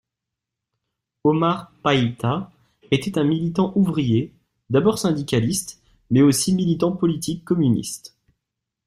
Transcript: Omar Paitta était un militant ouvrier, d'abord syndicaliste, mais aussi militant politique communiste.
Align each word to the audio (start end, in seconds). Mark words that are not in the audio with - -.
Omar 1.23 1.71
Paitta 1.83 2.51
était 2.89 3.19
un 3.19 3.23
militant 3.23 3.71
ouvrier, 3.75 4.33
d'abord 4.71 4.97
syndicaliste, 4.97 5.79
mais 6.09 6.23
aussi 6.23 6.55
militant 6.55 6.91
politique 6.93 7.45
communiste. 7.45 8.17